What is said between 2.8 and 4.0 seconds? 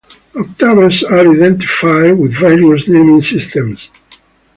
naming systems.